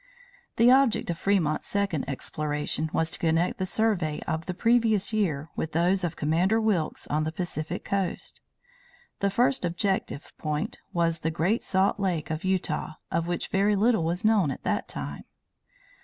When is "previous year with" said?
4.55-5.73